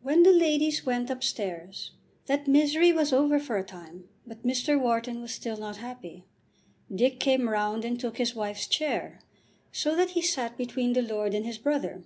[0.00, 1.90] When the ladies went upstairs
[2.26, 4.80] that misery was over for a time, but Mr.
[4.80, 6.24] Wharton was still not happy.
[6.94, 9.18] Dick came round and took his wife's chair,
[9.72, 12.04] so that he sat between the lord and his brother.